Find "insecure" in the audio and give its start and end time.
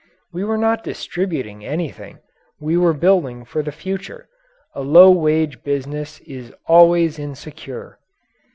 7.19-7.99